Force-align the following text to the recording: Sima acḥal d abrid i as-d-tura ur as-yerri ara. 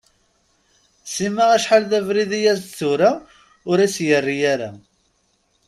Sima 1.13 1.45
acḥal 1.55 1.83
d 1.91 1.93
abrid 1.99 2.31
i 2.39 2.41
as-d-tura 2.53 3.11
ur 3.69 3.77
as-yerri 3.85 4.37
ara. 4.53 4.71